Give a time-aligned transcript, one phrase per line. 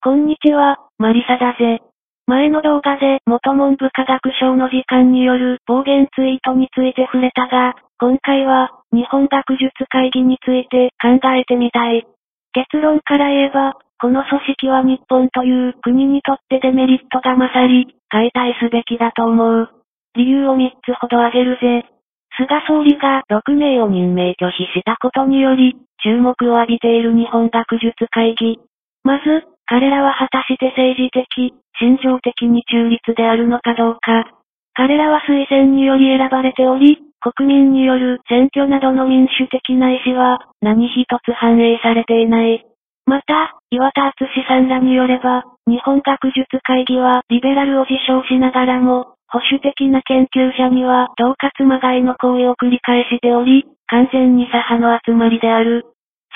[0.00, 1.82] こんにちは、マリサだぜ。
[2.28, 12.06] 前の動画で元文部科学省の時間による暴言ツイートについて触れたが、今回は、日本学術会議について考えてみたい。
[12.52, 19.68] 結論から言えば、この組織は日本という国にとってデメリットが勝り、解体すべきだと思う。
[20.14, 21.90] 理由を3つほど挙げるぜ。
[22.38, 25.74] 菅総理が6名を任命拒否したことにより、
[26.04, 28.60] 注目を浴びている日本学術会議。
[29.02, 34.24] まず、彼らは果たして政治的、心情的に中立であるのかどうか。
[34.72, 42.64] 彼らは推薦により選ばれており、国民による選挙などの民主的な意思は何一つ反映されていない。
[43.04, 55.84] また、岩田敦さんらによれば、日本学術会議はリベラルを自称しながらも、保守的な研究者には、同活まがいの行為を繰り返しており、完全に左派の集まりである。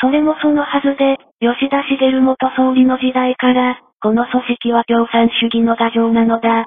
[0.01, 6.67] それもそのはずで、吉田茂元総理の時代から、この組織は共産主義の牙城なのだ。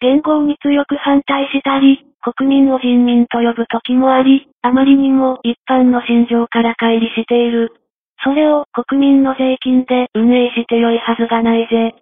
[0.00, 7.72] 言語に強く反対したり、国民を人民と呼ぶ時もあり、あまりにも一般の心情から乖離している。
[8.22, 11.94] それを国民の税金で運営して良いはずがないぜ。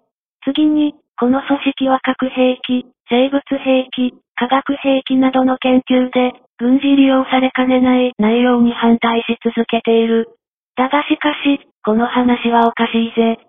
[0.43, 10.29] 次に、この組織は核兵器、生物兵器、化学兵器などの研究で、軍事利用されかねない内容に反対し続けている。
[10.77, 13.39] だがしかし、この話はおかしいぜ。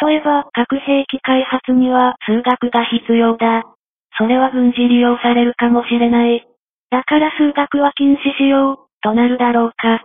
[0.00, 3.64] 例えば、核兵器開発には数学が必要だ。
[4.16, 6.46] それは軍事利用されるかもしれない。
[6.90, 10.04] だから数学は禁止しよう、となるだろうか。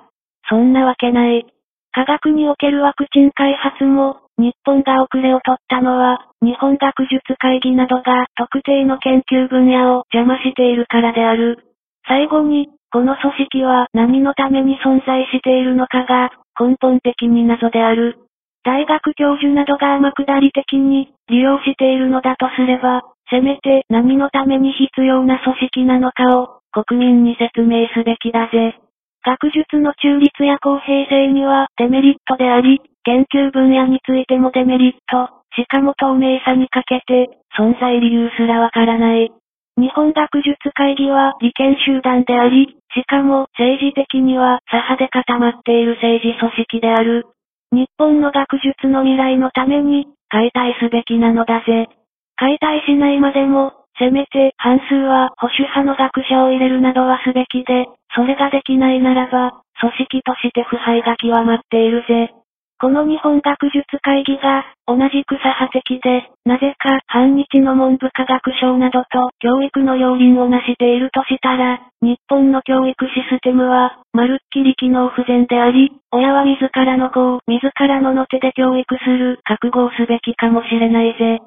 [0.49, 1.45] そんなわけない。
[1.91, 11.59] 科学におけるワクチン開発も、日本が遅れを取ったのは、日本学術会議などが特定の研究分野を邪魔しているからである。
[12.07, 18.17] 最後に、この組織は何のために存在しているのかが根本的に謎である。
[18.63, 28.75] 大学教授などが天下り的に利用しているのだとすれば、せめて何のために必要な組織なのかを国民に説明すべきだぜ。
[29.23, 39.31] 学術の中立や公平性にはデメリットであり、研究分野についてもデメリット、しかも透明さにかけて、存在理由すらわからない。
[39.77, 47.27] 日本学術会議は利権集団であり、しかも政治的には左派で固まっている政治組織である。
[47.71, 51.89] 日本の学術の未来のために、解体すべきなのだぜ。
[52.37, 57.85] 解体しないまでも、せめて半数は保守派の学者を入れるなどはすべきで、
[58.15, 62.33] それができないならば、組織として腐敗が極まっているぜ。
[62.79, 81.41] この日本学術会議が、同じく左派的で、なぜか反日の文部科学省などと教育の要輪を成しているとしたら、日本の教育システムは、まるっきり機能不全であり、親は自らの子を自らのの手で教育する覚悟をすべきかもしれないぜ。